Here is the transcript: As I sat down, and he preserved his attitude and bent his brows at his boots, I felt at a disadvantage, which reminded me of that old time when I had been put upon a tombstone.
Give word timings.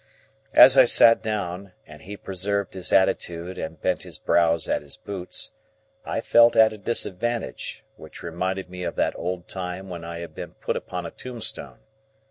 As 0.55 0.77
I 0.79 0.85
sat 0.85 1.21
down, 1.21 1.73
and 1.85 2.01
he 2.01 2.17
preserved 2.17 2.73
his 2.73 2.91
attitude 2.91 3.59
and 3.59 3.79
bent 3.79 4.01
his 4.01 4.17
brows 4.17 4.67
at 4.67 4.81
his 4.81 4.97
boots, 4.97 5.51
I 6.03 6.21
felt 6.21 6.55
at 6.55 6.73
a 6.73 6.77
disadvantage, 6.79 7.83
which 7.97 8.23
reminded 8.23 8.67
me 8.67 8.81
of 8.81 8.95
that 8.95 9.13
old 9.15 9.47
time 9.47 9.89
when 9.89 10.03
I 10.03 10.17
had 10.21 10.33
been 10.33 10.55
put 10.55 10.75
upon 10.75 11.05
a 11.05 11.11
tombstone. 11.11 11.81